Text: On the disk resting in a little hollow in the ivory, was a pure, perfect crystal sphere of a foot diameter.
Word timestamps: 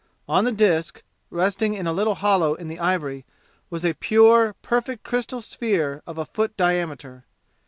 On 0.27 0.45
the 0.45 0.51
disk 0.51 1.03
resting 1.29 1.75
in 1.75 1.85
a 1.85 1.93
little 1.93 2.15
hollow 2.15 2.55
in 2.55 2.69
the 2.69 2.79
ivory, 2.79 3.23
was 3.69 3.85
a 3.85 3.93
pure, 3.93 4.55
perfect 4.63 5.03
crystal 5.03 5.41
sphere 5.41 6.01
of 6.07 6.17
a 6.17 6.25
foot 6.25 6.57
diameter. 6.57 7.25